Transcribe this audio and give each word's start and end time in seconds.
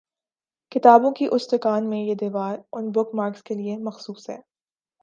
کتابوں 0.71 1.11
کی 1.11 1.27
اس 1.31 1.51
دکان 1.51 1.89
میں 1.89 1.99
یہ 1.99 2.15
دیوار 2.15 2.57
اُن 2.73 2.89
بک 2.91 3.15
مارکس 3.15 3.43
کےلیے 3.43 3.77
مخصوص 3.77 4.29
ہے 4.29 4.37